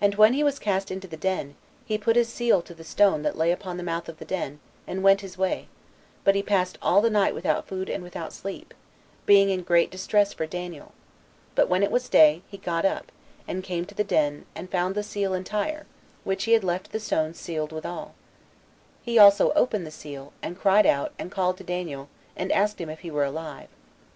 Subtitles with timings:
[0.00, 3.22] And when he was cast into the den, he put his seal to the stone
[3.22, 5.66] that lay upon the mouth of the den, and went his way,
[6.22, 8.72] but he passed all the night without food and without sleep,
[9.26, 10.92] being in great distress for Daniel;
[11.56, 13.10] but when it was day, he got up,
[13.48, 15.86] and came to the den, and found the seal entire,
[16.22, 18.14] which he had left the stone sealed withal;
[19.02, 22.88] he also opened the seal, and cried out, and called to Daniel, and asked him
[22.88, 23.66] if he were alive.